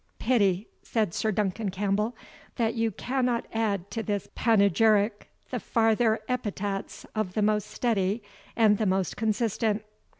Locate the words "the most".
7.35-7.69, 8.79-9.15